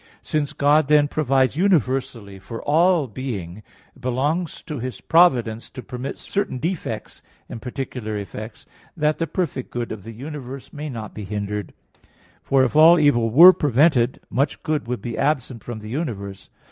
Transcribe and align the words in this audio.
Since 0.23 0.53
God, 0.53 0.87
then, 0.87 1.07
provides 1.07 1.55
universally 1.55 2.39
for 2.39 2.59
all 2.63 3.05
being, 3.05 3.61
it 3.95 4.01
belongs 4.01 4.63
to 4.63 4.79
His 4.79 4.99
providence 4.99 5.69
to 5.69 5.83
permit 5.83 6.17
certain 6.17 6.57
defects 6.57 7.21
in 7.47 7.59
particular 7.59 8.17
effects, 8.17 8.65
that 8.97 9.19
the 9.19 9.27
perfect 9.27 9.69
good 9.69 9.91
of 9.91 10.01
the 10.01 10.11
universe 10.13 10.73
may 10.73 10.89
not 10.89 11.13
be 11.13 11.23
hindered, 11.23 11.71
for 12.41 12.63
if 12.63 12.75
all 12.75 12.97
evil 12.97 13.29
were 13.29 13.53
prevented, 13.53 14.19
much 14.31 14.63
good 14.63 14.87
would 14.87 15.03
be 15.03 15.19
absent 15.19 15.63
from 15.63 15.77
the 15.77 15.89
universe. 15.89 16.49